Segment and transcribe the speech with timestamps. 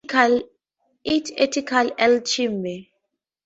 [1.03, 2.89] It's ethical alchemy.